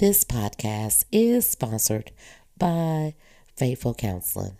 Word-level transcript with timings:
This 0.00 0.24
podcast 0.24 1.04
is 1.12 1.46
sponsored 1.46 2.10
by 2.56 3.16
Faithful 3.54 3.92
Counseling. 3.92 4.56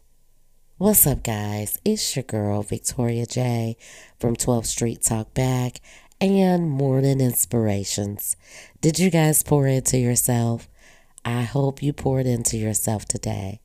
What's 0.77 1.06
up, 1.06 1.22
guys? 1.22 1.79
It's 1.82 2.14
your 2.14 2.24
girl, 2.24 2.62
Victoria 2.62 3.24
J. 3.24 3.79
from 4.18 4.37
12th 4.37 4.66
Street 4.66 5.00
Talk 5.00 5.32
Back 5.32 5.80
and 6.21 6.68
Morning 6.68 7.22
Inspirations. 7.22 8.37
Did 8.82 8.98
you 8.98 9.08
guys 9.08 9.42
pour 9.42 9.66
into 9.66 9.96
yourself? 9.96 10.69
I 11.24 11.45
hope 11.45 11.83
you 11.83 11.95
poured 11.95 12.27
into 12.27 12.59
yourself 12.59 13.07
today. 13.07 13.63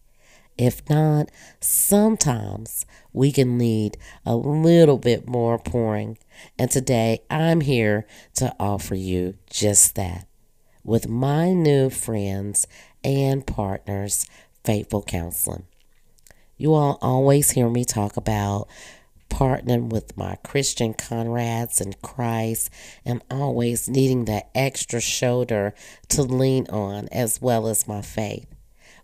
If 0.57 0.89
not, 0.89 1.29
sometimes 1.59 2.85
we 3.11 3.33
can 3.33 3.57
need 3.57 3.97
a 4.25 4.37
little 4.37 4.97
bit 4.97 5.27
more 5.27 5.59
pouring. 5.59 6.19
And 6.57 6.71
today 6.71 7.19
I'm 7.29 7.59
here 7.59 8.07
to 8.35 8.55
offer 8.61 8.95
you 8.95 9.33
just 9.49 9.95
that 9.95 10.29
with 10.85 11.09
my 11.09 11.51
new 11.51 11.89
friends 11.89 12.67
and 13.03 13.45
partners, 13.45 14.27
Faithful 14.63 15.01
Counseling. 15.01 15.65
You 16.57 16.75
all 16.75 16.99
always 17.01 17.51
hear 17.51 17.69
me 17.69 17.83
talk 17.83 18.15
about 18.15 18.67
partnering 19.29 19.89
with 19.89 20.15
my 20.15 20.35
Christian 20.43 20.93
comrades 20.93 21.81
in 21.81 21.93
Christ 22.01 22.69
and 23.03 23.23
always 23.29 23.89
needing 23.89 24.25
that 24.25 24.49
extra 24.53 25.01
shoulder 25.01 25.73
to 26.09 26.21
lean 26.21 26.67
on 26.69 27.09
as 27.11 27.41
well 27.41 27.67
as 27.67 27.87
my 27.87 28.01
faith. 28.01 28.47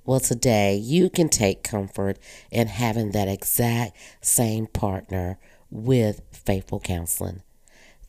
Well, 0.05 0.20
today 0.20 0.75
you 0.75 1.09
can 1.09 1.29
take 1.29 1.63
comfort 1.63 2.17
in 2.51 2.67
having 2.67 3.11
that 3.11 3.27
exact 3.27 3.98
same 4.21 4.67
partner 4.67 5.39
with 5.71 6.21
Faithful 6.31 6.79
Counseling. 6.79 7.41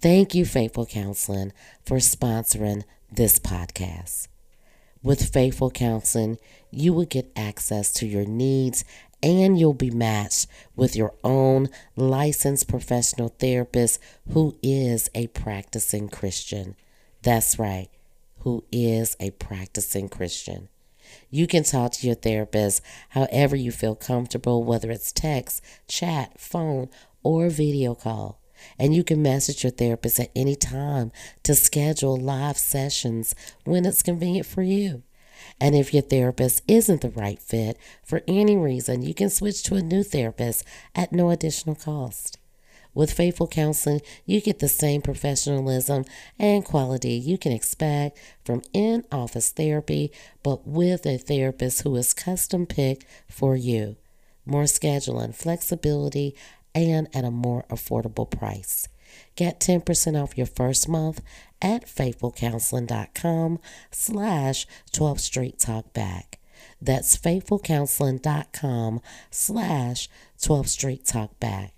Thank 0.00 0.34
you, 0.34 0.44
Faithful 0.44 0.86
Counseling, 0.86 1.52
for 1.84 1.98
sponsoring 1.98 2.84
this 3.12 3.38
podcast. 3.38 4.28
With 5.02 5.32
Faithful 5.32 5.70
Counseling, 5.70 6.38
you 6.70 6.92
will 6.92 7.04
get 7.04 7.30
access 7.36 7.92
to 7.94 8.06
your 8.06 8.24
needs 8.24 8.84
and 9.22 9.58
you'll 9.58 9.74
be 9.74 9.90
matched 9.90 10.46
with 10.74 10.96
your 10.96 11.14
own 11.22 11.68
licensed 11.94 12.68
professional 12.68 13.28
therapist 13.28 14.00
who 14.32 14.56
is 14.62 15.10
a 15.14 15.26
practicing 15.28 16.08
Christian. 16.08 16.74
That's 17.22 17.58
right, 17.58 17.88
who 18.40 18.64
is 18.72 19.16
a 19.20 19.30
practicing 19.32 20.08
Christian. 20.08 20.68
You 21.30 21.46
can 21.46 21.62
talk 21.62 21.92
to 21.92 22.06
your 22.06 22.16
therapist 22.16 22.82
however 23.10 23.54
you 23.54 23.70
feel 23.70 23.94
comfortable, 23.94 24.64
whether 24.64 24.90
it's 24.90 25.12
text, 25.12 25.62
chat, 25.86 26.40
phone, 26.40 26.88
or 27.22 27.50
video 27.50 27.94
call. 27.94 28.41
And 28.78 28.94
you 28.94 29.04
can 29.04 29.22
message 29.22 29.64
your 29.64 29.72
therapist 29.72 30.20
at 30.20 30.30
any 30.34 30.56
time 30.56 31.12
to 31.42 31.54
schedule 31.54 32.16
live 32.16 32.58
sessions 32.58 33.34
when 33.64 33.84
it's 33.84 34.02
convenient 34.02 34.46
for 34.46 34.62
you. 34.62 35.02
And 35.60 35.74
if 35.74 35.92
your 35.92 36.02
therapist 36.02 36.62
isn't 36.68 37.00
the 37.00 37.10
right 37.10 37.40
fit 37.40 37.76
for 38.04 38.22
any 38.28 38.56
reason, 38.56 39.02
you 39.02 39.14
can 39.14 39.30
switch 39.30 39.62
to 39.64 39.74
a 39.74 39.82
new 39.82 40.02
therapist 40.02 40.64
at 40.94 41.12
no 41.12 41.30
additional 41.30 41.74
cost. 41.74 42.38
With 42.94 43.12
Faithful 43.12 43.46
Counseling, 43.46 44.02
you 44.26 44.42
get 44.42 44.58
the 44.58 44.68
same 44.68 45.00
professionalism 45.00 46.04
and 46.38 46.64
quality 46.64 47.12
you 47.12 47.38
can 47.38 47.52
expect 47.52 48.18
from 48.44 48.62
in 48.74 49.04
office 49.10 49.50
therapy, 49.50 50.12
but 50.42 50.66
with 50.66 51.06
a 51.06 51.16
therapist 51.16 51.82
who 51.82 51.96
is 51.96 52.12
custom 52.12 52.66
picked 52.66 53.06
for 53.28 53.56
you. 53.56 53.96
More 54.44 54.64
scheduling, 54.64 55.34
flexibility, 55.34 56.34
and 56.74 57.08
at 57.14 57.24
a 57.24 57.30
more 57.30 57.64
affordable 57.70 58.30
price. 58.30 58.88
Get 59.36 59.60
10% 59.60 60.20
off 60.20 60.36
your 60.36 60.46
first 60.46 60.88
month 60.88 61.20
at 61.60 61.86
faithfulcounseling.com 61.86 63.58
slash 63.90 64.66
12th 64.92 65.20
Street 65.20 65.58
Talk 65.58 65.92
Back. 65.92 66.38
That's 66.80 67.16
faithfulcounseling.com 67.16 69.00
slash 69.30 70.08
12th 70.40 70.68
Street 70.68 71.04
Talk 71.04 71.38
Back. 71.40 71.74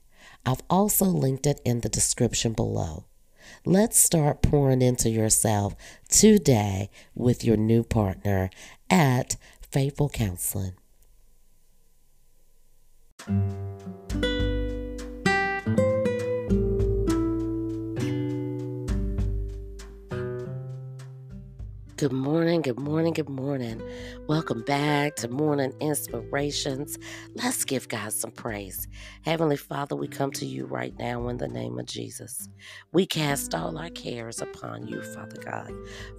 I've 0.47 0.63
also 0.69 1.07
linked 1.07 1.47
it 1.47 1.61
in 1.65 1.81
the 1.81 1.89
description 1.89 2.53
below. 2.53 3.05
Let's 3.65 3.99
start 3.99 4.43
pouring 4.43 4.83
into 4.83 5.11
yourself 5.11 5.75
today 6.09 6.91
with 7.15 7.45
your 7.45 7.57
new 7.57 7.83
partner 7.83 8.51
at 8.91 9.37
Faithful 9.71 10.09
Counseling. 10.09 10.75
Good 21.97 22.13
morning, 22.13 22.63
good 22.63 22.81
morning, 22.81 23.13
good 23.13 23.29
morning. 23.29 23.81
Welcome 24.27 24.65
back 24.65 25.15
to 25.17 25.29
Morning 25.29 25.73
Inspirations. 25.81 26.99
Let's 27.37 27.65
give 27.65 27.89
God 27.89 28.13
some 28.13 28.33
praise. 28.33 28.89
Heavenly 29.23 29.57
Father, 29.57 29.95
we 29.95 30.09
come 30.09 30.33
to 30.33 30.45
you 30.45 30.67
right 30.67 30.93
now 30.99 31.29
in 31.29 31.37
the 31.37 31.47
name 31.47 31.79
of 31.79 31.87
Jesus. 31.87 32.49
We 32.93 33.07
cast 33.07 33.55
all 33.55 33.79
our 33.79 33.91
cares 33.91 34.43
upon 34.43 34.89
you, 34.89 35.03
Father 35.03 35.37
God. 35.45 35.71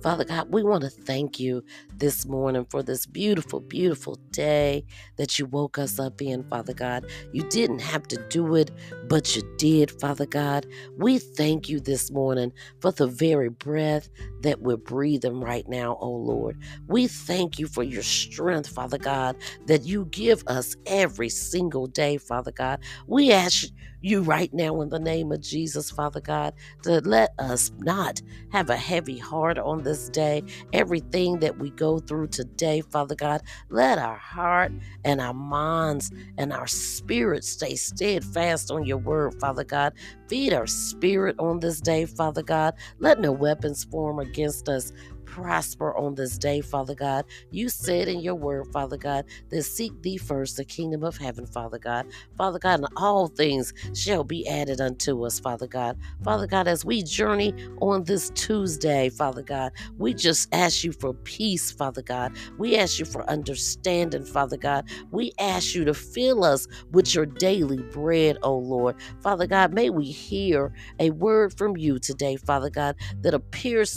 Father 0.01 0.23
God, 0.23 0.47
we 0.49 0.63
want 0.63 0.83
to 0.83 0.89
thank 0.89 1.41
you 1.41 1.61
this 1.93 2.25
morning 2.25 2.65
for 2.69 2.81
this 2.81 3.05
beautiful, 3.05 3.59
beautiful 3.59 4.15
day 4.31 4.85
that 5.17 5.37
you 5.39 5.45
woke 5.45 5.77
us 5.77 5.99
up 5.99 6.21
in, 6.21 6.43
Father 6.45 6.73
God. 6.73 7.05
You 7.33 7.43
didn't 7.49 7.79
have 7.79 8.07
to 8.09 8.17
do 8.29 8.55
it, 8.55 8.71
but 9.09 9.35
you 9.35 9.41
did, 9.57 9.91
Father 9.99 10.25
God. 10.25 10.67
We 10.97 11.17
thank 11.19 11.67
you 11.67 11.81
this 11.81 12.11
morning 12.11 12.53
for 12.79 12.91
the 12.91 13.07
very 13.07 13.49
breath 13.49 14.09
that 14.41 14.61
we're 14.61 14.77
breathing 14.77 15.39
right 15.41 15.64
now, 15.67 15.97
oh 16.01 16.11
Lord. 16.11 16.57
We 16.87 17.07
thank 17.07 17.59
you 17.59 17.67
for 17.67 17.83
your 17.83 18.03
strength, 18.03 18.69
Father 18.69 18.99
God, 18.99 19.37
that 19.67 19.85
you 19.85 20.05
give 20.11 20.43
us 20.47 20.75
every 20.85 21.29
single 21.29 21.87
day, 21.87 22.17
Father 22.17 22.51
God. 22.51 22.79
We 23.07 23.31
ask 23.31 23.67
you 24.01 24.21
right 24.21 24.53
now 24.53 24.81
in 24.81 24.89
the 24.89 24.99
name 24.99 25.31
of 25.31 25.41
Jesus, 25.41 25.91
Father 25.91 26.21
God, 26.21 26.53
to 26.83 27.01
let 27.01 27.31
us 27.39 27.71
not 27.77 28.21
have 28.49 28.69
a 28.69 28.77
heavy 28.77 29.17
heart 29.17 29.57
on 29.57 29.83
this 29.83 30.09
day. 30.09 30.43
Everything 30.73 31.39
that 31.39 31.57
we 31.57 31.71
go 31.71 31.99
through 31.99 32.27
today, 32.27 32.81
Father 32.81 33.15
God, 33.15 33.41
let 33.69 33.97
our 33.97 34.17
heart 34.17 34.73
and 35.03 35.21
our 35.21 35.33
minds 35.33 36.11
and 36.37 36.53
our 36.53 36.67
spirit 36.67 37.43
stay 37.43 37.75
steadfast 37.75 38.71
on 38.71 38.85
your 38.85 38.97
word, 38.99 39.33
Father 39.39 39.63
God. 39.65 39.93
Feed 40.29 40.53
our 40.53 40.67
spirit 40.67 41.35
on 41.39 41.59
this 41.59 41.81
day, 41.81 42.05
Father 42.05 42.43
God. 42.43 42.75
Let 42.99 43.19
no 43.19 43.31
weapons 43.31 43.85
form 43.85 44.19
against 44.19 44.69
us 44.69 44.91
prosper 45.35 45.95
on 45.97 46.15
this 46.15 46.37
day, 46.39 46.61
Father 46.61 46.95
God. 46.95 47.25
You 47.51 47.69
said 47.69 48.07
in 48.07 48.21
your 48.21 48.35
word, 48.35 48.67
Father 48.73 48.97
God, 48.97 49.25
that 49.51 49.63
seek 49.63 49.95
thee 50.01 50.17
first 50.17 50.57
the 50.57 50.65
kingdom 50.65 51.03
of 51.03 51.17
heaven, 51.17 51.47
Father 51.47 51.79
God. 51.79 52.05
Father 52.37 52.59
God, 52.59 52.79
and 52.81 52.89
all 52.97 53.27
things 53.27 53.73
shall 53.93 54.23
be 54.23 54.47
added 54.47 54.81
unto 54.81 55.25
us, 55.25 55.39
Father 55.39 55.67
God. 55.67 55.97
Father 56.23 56.47
God, 56.47 56.67
as 56.67 56.85
we 56.85 57.03
journey 57.03 57.55
on 57.81 58.05
this 58.05 58.31
Tuesday, 58.31 59.09
Father 59.09 59.43
God, 59.43 59.71
we 59.97 60.15
just 60.15 60.47
ask 60.53 60.83
you 60.83 60.93
for 60.93 61.13
peace, 61.25 61.71
Father 61.71 62.03
God. 62.03 62.31
We 62.57 62.77
ask 62.77 62.99
you 62.99 63.05
for 63.05 63.29
understanding, 63.29 64.25
Father 64.25 64.57
God. 64.57 64.85
We 65.11 65.33
ask 65.39 65.75
you 65.75 65.85
to 65.85 65.93
fill 65.93 66.43
us 66.45 66.67
with 66.91 67.13
your 67.15 67.25
daily 67.27 67.83
bread, 67.83 68.37
oh 68.43 68.57
Lord. 68.57 68.95
Father 69.21 69.47
God, 69.47 69.73
may 69.73 69.89
we 69.89 70.05
hear 70.11 70.71
a 70.99 71.11
word 71.11 71.53
from 71.57 71.77
you 71.77 71.99
today, 71.99 72.37
Father 72.37 72.71
God, 72.71 72.95
that'll 73.21 73.41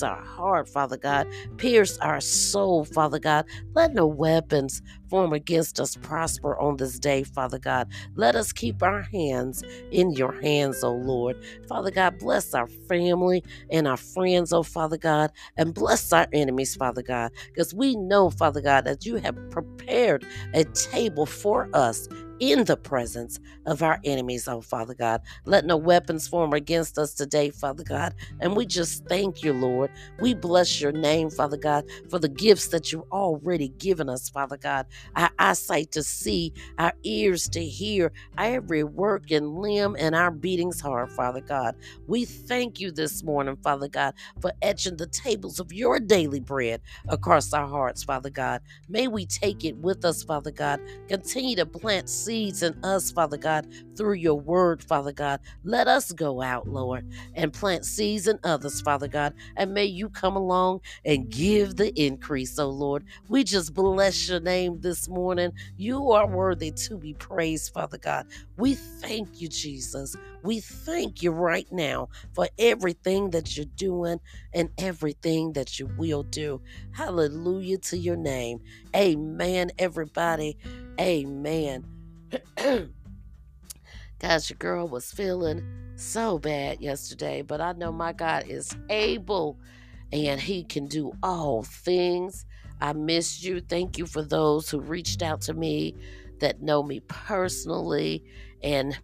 our 0.02 0.22
heart, 0.22 0.68
Father 0.68 0.98
God, 0.98 1.27
Pierce 1.56 1.96
our 1.98 2.20
soul, 2.20 2.84
Father 2.84 3.18
God. 3.18 3.44
Let 3.74 3.92
no 3.94 4.06
weapons 4.06 4.82
form 5.10 5.32
against 5.32 5.80
us 5.80 5.96
prosper 5.96 6.58
on 6.58 6.76
this 6.76 6.98
day, 6.98 7.24
Father 7.24 7.58
God. 7.58 7.88
Let 8.16 8.36
us 8.36 8.52
keep 8.52 8.82
our 8.82 9.02
hands 9.12 9.64
in 9.90 10.12
your 10.12 10.34
hands, 10.42 10.82
O 10.82 10.92
Lord. 10.94 11.36
Father 11.68 11.90
God, 11.90 12.18
bless 12.18 12.54
our 12.54 12.68
family 12.88 13.44
and 13.70 13.86
our 13.86 13.96
friends, 13.96 14.52
oh 14.52 14.62
Father 14.62 14.98
God, 14.98 15.30
and 15.56 15.74
bless 15.74 16.12
our 16.12 16.26
enemies, 16.32 16.74
Father 16.74 17.02
God, 17.02 17.30
because 17.54 17.74
we 17.74 17.96
know, 17.96 18.30
Father 18.30 18.60
God, 18.60 18.84
that 18.84 19.04
you 19.04 19.16
have 19.16 19.36
prepared 19.50 20.24
a 20.54 20.64
table 20.64 21.26
for 21.26 21.68
us 21.72 22.08
in 22.40 22.64
the 22.64 22.76
presence 22.76 23.38
of 23.66 23.82
our 23.82 23.98
enemies, 24.04 24.48
oh 24.48 24.60
Father 24.62 24.94
God. 24.94 25.22
Let 25.46 25.64
no 25.66 25.76
weapons 25.76 26.28
form 26.28 26.52
against 26.52 26.98
us 26.98 27.14
today, 27.14 27.50
Father 27.50 27.84
God. 27.84 28.14
And 28.40 28.56
we 28.56 28.66
just 28.66 29.04
thank 29.08 29.42
you, 29.42 29.52
Lord. 29.52 29.90
We 30.18 30.34
bless 30.34 30.80
your 30.80 30.92
name, 30.92 31.30
Father 31.30 31.56
God, 31.56 31.84
for 32.08 32.18
the 32.18 32.28
gifts 32.28 32.68
that 32.68 32.92
you've 32.92 33.04
already 33.12 33.68
given 33.68 34.08
us, 34.08 34.28
Father 34.28 34.58
God. 34.58 34.86
Our 35.16 35.30
eyesight 35.38 35.92
to 35.92 36.02
see, 36.02 36.52
our 36.78 36.94
ears 37.04 37.48
to 37.50 37.64
hear, 37.64 38.12
every 38.38 38.84
work 38.84 39.30
and 39.30 39.48
limb 39.58 39.96
and 39.98 40.14
our 40.14 40.30
beatings 40.30 40.80
heart, 40.80 41.12
Father 41.12 41.42
God. 41.42 41.74
We 42.06 42.24
thank 42.26 42.80
you 42.80 42.92
this 42.92 43.22
morning, 43.24 43.58
Father 43.62 43.88
God, 43.88 44.14
for 44.40 44.52
etching 44.62 44.96
the 44.96 45.06
tables 45.08 45.60
of 45.60 45.72
your 45.72 46.00
daily 46.00 46.40
bread 46.40 46.82
across 47.08 47.52
our 47.52 47.68
hearts, 47.68 48.04
Father 48.04 48.30
God. 48.30 48.62
May 48.88 49.08
we 49.08 49.26
take 49.26 49.64
it 49.64 49.76
with 49.78 50.04
us, 50.04 50.22
Father 50.22 50.52
God. 50.52 50.80
Continue 51.08 51.56
to 51.56 51.66
plant 51.66 52.08
seeds 52.08 52.27
in 52.28 52.74
us, 52.82 53.10
Father 53.10 53.38
God, 53.38 53.66
through 53.96 54.14
your 54.14 54.36
word, 54.40 54.82
Father 54.82 55.12
God. 55.12 55.40
Let 55.64 55.88
us 55.88 56.12
go 56.12 56.42
out, 56.42 56.68
Lord, 56.68 57.04
and 57.34 57.52
plant 57.52 57.86
seeds 57.86 58.26
in 58.28 58.38
others, 58.44 58.80
Father 58.80 59.08
God. 59.08 59.34
And 59.56 59.74
may 59.74 59.86
you 59.86 60.10
come 60.10 60.36
along 60.36 60.80
and 61.04 61.30
give 61.30 61.76
the 61.76 61.92
increase, 62.00 62.58
oh 62.58 62.70
Lord. 62.70 63.04
We 63.28 63.44
just 63.44 63.74
bless 63.74 64.28
your 64.28 64.40
name 64.40 64.80
this 64.80 65.08
morning. 65.08 65.52
You 65.76 66.12
are 66.12 66.28
worthy 66.28 66.72
to 66.88 66.98
be 66.98 67.14
praised, 67.14 67.72
Father 67.72 67.98
God. 67.98 68.26
We 68.56 68.76
thank 68.76 69.40
you, 69.40 69.48
Jesus. 69.48 70.16
We 70.42 70.60
thank 70.60 71.22
you 71.22 71.32
right 71.32 71.66
now 71.70 72.08
for 72.34 72.48
everything 72.58 73.30
that 73.30 73.56
you're 73.56 73.66
doing 73.76 74.20
and 74.54 74.70
everything 74.78 75.54
that 75.54 75.78
you 75.78 75.88
will 75.88 76.24
do. 76.24 76.62
Hallelujah 76.92 77.78
to 77.78 77.98
your 77.98 78.16
name. 78.16 78.60
Amen, 78.96 79.70
everybody. 79.78 80.58
Amen. 81.00 81.86
Guys, 84.18 84.50
your 84.50 84.56
girl 84.58 84.88
was 84.88 85.12
feeling 85.12 85.62
so 85.96 86.38
bad 86.38 86.80
yesterday, 86.80 87.42
but 87.42 87.60
I 87.60 87.72
know 87.72 87.92
my 87.92 88.12
God 88.12 88.46
is 88.48 88.76
able 88.90 89.58
and 90.12 90.40
He 90.40 90.64
can 90.64 90.86
do 90.86 91.12
all 91.22 91.62
things. 91.62 92.44
I 92.80 92.92
missed 92.92 93.44
you. 93.44 93.60
Thank 93.60 93.98
you 93.98 94.06
for 94.06 94.22
those 94.22 94.68
who 94.68 94.80
reached 94.80 95.22
out 95.22 95.40
to 95.42 95.54
me 95.54 95.94
that 96.40 96.62
know 96.62 96.82
me 96.82 97.00
personally 97.00 98.24
and 98.62 98.98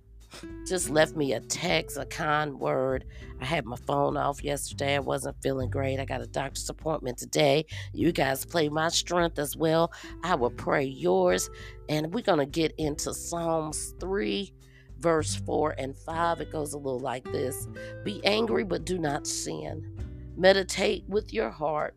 just 0.67 0.91
left 0.91 1.17
me 1.17 1.33
a 1.33 1.41
text, 1.41 1.97
a 1.97 2.07
kind 2.07 2.59
word. 2.59 3.05
I 3.41 3.45
had 3.45 3.65
my 3.65 3.77
phone 3.87 4.17
off 4.17 4.43
yesterday. 4.43 4.97
I 4.97 5.01
wasn't 5.01 5.41
feeling 5.43 5.71
great. 5.71 6.01
I 6.01 6.05
got 6.05 6.23
a 6.23 6.27
doctor's 6.27 6.69
appointment 6.69 7.19
today. 7.19 7.67
You 7.93 8.13
guys 8.13 8.45
play 8.45 8.69
my 8.69 8.89
strength 8.89 9.39
as 9.39 9.57
well. 9.57 9.93
I 10.23 10.35
will 10.35 10.51
pray 10.51 10.85
yours. 10.85 11.51
And 11.89 12.13
we're 12.13 12.23
going 12.23 12.39
to 12.39 12.47
get 12.47 12.73
into 12.79 13.13
Psalms 13.13 13.95
3, 14.01 14.53
verse 14.99 15.35
4 15.35 15.75
and 15.79 15.97
5. 15.97 16.41
It 16.41 16.53
goes 16.53 16.73
a 16.73 16.79
little 16.79 17.01
like 17.01 17.25
this 17.25 17.69
Be 18.05 18.25
angry, 18.25 18.65
but 18.65 18.85
do 18.85 18.99
not 18.99 19.27
sin. 19.27 19.99
Meditate 20.37 21.05
with 21.09 21.33
your 21.33 21.51
heart 21.51 21.95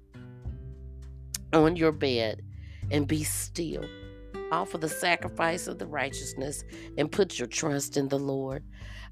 on 1.53 1.75
your 1.75 1.91
bed 1.91 2.41
and 2.91 3.07
be 3.07 3.23
still 3.23 3.83
offer 4.51 4.77
the 4.77 4.89
sacrifice 4.89 5.67
of 5.67 5.79
the 5.79 5.87
righteousness, 5.87 6.63
and 6.97 7.11
put 7.11 7.37
your 7.37 7.47
trust 7.47 7.97
in 7.97 8.07
the 8.07 8.19
Lord. 8.19 8.63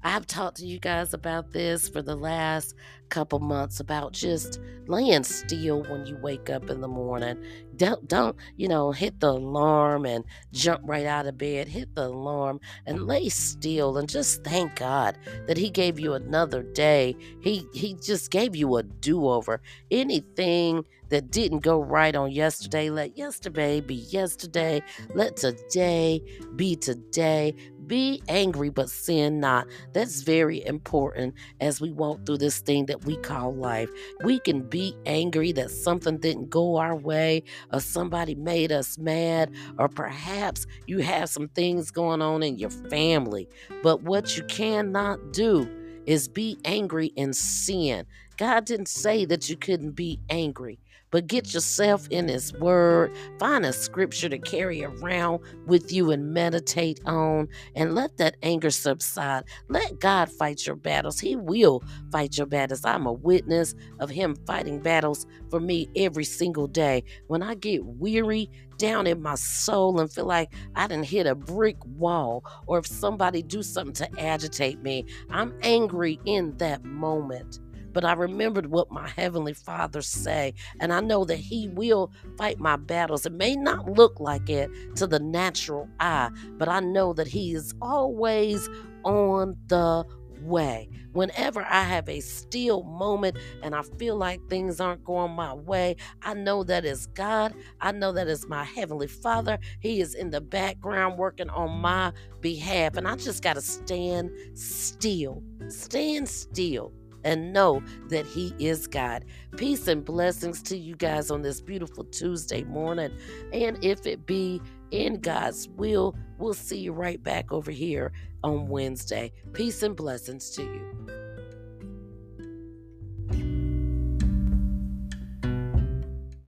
I've 0.02 0.26
talked 0.26 0.58
to 0.58 0.66
you 0.66 0.78
guys 0.78 1.14
about 1.14 1.52
this 1.52 1.88
for 1.88 2.02
the 2.02 2.16
last 2.16 2.74
couple 3.08 3.38
months 3.38 3.78
about 3.80 4.12
just 4.12 4.60
laying 4.86 5.22
still 5.22 5.82
when 5.84 6.06
you 6.06 6.16
wake 6.16 6.50
up 6.50 6.70
in 6.70 6.80
the 6.80 6.88
morning. 6.88 7.42
Don't 7.76 8.08
don't, 8.08 8.36
you 8.56 8.68
know, 8.68 8.92
hit 8.92 9.20
the 9.20 9.30
alarm 9.30 10.06
and 10.06 10.24
jump 10.52 10.82
right 10.84 11.06
out 11.06 11.26
of 11.26 11.38
bed. 11.38 11.68
Hit 11.68 11.94
the 11.94 12.06
alarm 12.06 12.60
and 12.86 13.06
lay 13.06 13.28
still 13.28 13.96
and 13.96 14.08
just 14.08 14.42
thank 14.44 14.76
God 14.76 15.18
that 15.46 15.56
he 15.56 15.70
gave 15.70 16.00
you 16.00 16.14
another 16.14 16.62
day. 16.62 17.16
He 17.40 17.66
he 17.72 17.94
just 17.94 18.30
gave 18.30 18.56
you 18.56 18.76
a 18.76 18.82
do-over. 18.82 19.60
Anything 19.90 20.84
that 21.08 21.30
didn't 21.30 21.60
go 21.60 21.80
right 21.80 22.16
on 22.16 22.32
yesterday, 22.32 22.90
let 22.90 23.16
yesterday 23.16 23.80
be 23.80 23.94
yesterday. 23.94 24.82
Let 25.14 25.36
today 25.36 26.22
be 26.56 26.74
today. 26.74 27.54
Be 27.86 28.22
angry, 28.28 28.68
but 28.68 28.90
sin 28.90 29.40
not. 29.40 29.66
That's 29.92 30.22
very 30.22 30.64
important 30.64 31.34
as 31.60 31.80
we 31.80 31.92
walk 31.92 32.26
through 32.26 32.38
this 32.38 32.58
thing 32.58 32.86
that 32.86 33.04
we 33.04 33.16
call 33.18 33.54
life. 33.54 33.90
We 34.24 34.40
can 34.40 34.62
be 34.62 34.96
angry 35.06 35.52
that 35.52 35.70
something 35.70 36.18
didn't 36.18 36.50
go 36.50 36.76
our 36.76 36.96
way, 36.96 37.44
or 37.72 37.80
somebody 37.80 38.34
made 38.34 38.72
us 38.72 38.98
mad, 38.98 39.52
or 39.78 39.88
perhaps 39.88 40.66
you 40.86 40.98
have 40.98 41.28
some 41.28 41.48
things 41.48 41.90
going 41.90 42.22
on 42.22 42.42
in 42.42 42.58
your 42.58 42.70
family. 42.70 43.48
But 43.82 44.02
what 44.02 44.36
you 44.36 44.44
cannot 44.44 45.32
do 45.32 45.68
is 46.06 46.28
be 46.28 46.58
angry 46.64 47.12
and 47.16 47.36
sin. 47.36 48.06
God 48.36 48.64
didn't 48.64 48.88
say 48.88 49.24
that 49.26 49.48
you 49.48 49.56
couldn't 49.56 49.92
be 49.92 50.20
angry 50.28 50.78
but 51.10 51.26
get 51.26 51.54
yourself 51.54 52.06
in 52.08 52.28
His 52.28 52.52
Word. 52.54 53.10
Find 53.38 53.64
a 53.64 53.72
scripture 53.72 54.28
to 54.28 54.38
carry 54.38 54.84
around 54.84 55.40
with 55.66 55.92
you 55.92 56.10
and 56.10 56.32
meditate 56.32 57.00
on, 57.06 57.48
and 57.74 57.94
let 57.94 58.16
that 58.18 58.36
anger 58.42 58.70
subside. 58.70 59.44
Let 59.68 60.00
God 60.00 60.30
fight 60.30 60.66
your 60.66 60.76
battles. 60.76 61.20
He 61.20 61.36
will 61.36 61.82
fight 62.10 62.36
your 62.36 62.46
battles. 62.46 62.84
I'm 62.84 63.06
a 63.06 63.12
witness 63.12 63.74
of 64.00 64.10
Him 64.10 64.36
fighting 64.46 64.80
battles 64.80 65.26
for 65.50 65.60
me 65.60 65.88
every 65.96 66.24
single 66.24 66.66
day. 66.66 67.04
When 67.28 67.42
I 67.42 67.54
get 67.54 67.84
weary, 67.84 68.50
down 68.78 69.06
in 69.06 69.22
my 69.22 69.34
soul 69.36 69.98
and 69.98 70.12
feel 70.12 70.26
like 70.26 70.52
I 70.74 70.86
didn't 70.86 71.06
hit 71.06 71.26
a 71.26 71.34
brick 71.34 71.78
wall, 71.96 72.44
or 72.66 72.78
if 72.78 72.86
somebody 72.86 73.42
do 73.42 73.62
something 73.62 73.94
to 73.94 74.20
agitate 74.20 74.82
me, 74.82 75.06
I'm 75.30 75.54
angry 75.62 76.20
in 76.26 76.54
that 76.58 76.84
moment 76.84 77.60
but 77.96 78.04
I 78.04 78.12
remembered 78.12 78.66
what 78.66 78.90
my 78.92 79.08
heavenly 79.08 79.54
Father 79.54 80.02
say, 80.02 80.52
and 80.80 80.92
I 80.92 81.00
know 81.00 81.24
that 81.24 81.38
He 81.38 81.68
will 81.68 82.12
fight 82.36 82.60
my 82.60 82.76
battles. 82.76 83.24
It 83.24 83.32
may 83.32 83.56
not 83.56 83.90
look 83.90 84.20
like 84.20 84.50
it 84.50 84.70
to 84.96 85.06
the 85.06 85.18
natural 85.18 85.88
eye, 85.98 86.28
but 86.58 86.68
I 86.68 86.80
know 86.80 87.14
that 87.14 87.26
He 87.26 87.54
is 87.54 87.72
always 87.80 88.68
on 89.02 89.56
the 89.68 90.04
way. 90.42 90.90
Whenever 91.14 91.62
I 91.62 91.84
have 91.84 92.06
a 92.10 92.20
still 92.20 92.82
moment 92.82 93.38
and 93.62 93.74
I 93.74 93.80
feel 93.80 94.16
like 94.16 94.46
things 94.50 94.78
aren't 94.78 95.02
going 95.02 95.32
my 95.32 95.54
way, 95.54 95.96
I 96.20 96.34
know 96.34 96.64
that 96.64 96.84
is 96.84 97.06
God. 97.06 97.54
I 97.80 97.92
know 97.92 98.12
that 98.12 98.28
is 98.28 98.46
my 98.46 98.64
Heavenly 98.64 99.06
Father. 99.06 99.58
He 99.80 100.02
is 100.02 100.14
in 100.14 100.28
the 100.28 100.42
background 100.42 101.16
working 101.16 101.48
on 101.48 101.80
my 101.80 102.12
behalf. 102.42 102.98
And 102.98 103.08
I 103.08 103.16
just 103.16 103.42
got 103.42 103.54
to 103.54 103.62
stand 103.62 104.30
still. 104.52 105.42
Stand 105.70 106.28
still 106.28 106.92
and 107.26 107.52
know 107.52 107.82
that 108.08 108.24
He 108.24 108.54
is 108.58 108.86
God. 108.86 109.24
Peace 109.56 109.88
and 109.88 110.04
blessings 110.04 110.62
to 110.62 110.76
you 110.76 110.94
guys 110.94 111.30
on 111.30 111.42
this 111.42 111.60
beautiful 111.60 112.04
Tuesday 112.04 112.62
morning. 112.62 113.10
And 113.52 113.84
if 113.84 114.06
it 114.06 114.24
be 114.26 114.62
in 114.92 115.20
God's 115.20 115.68
will, 115.70 116.16
we'll 116.38 116.54
see 116.54 116.78
you 116.78 116.92
right 116.92 117.20
back 117.20 117.52
over 117.52 117.72
here 117.72 118.12
on 118.44 118.68
Wednesday. 118.68 119.32
Peace 119.52 119.82
and 119.82 119.96
blessings 119.96 120.50
to 120.50 120.62
you. 120.62 121.25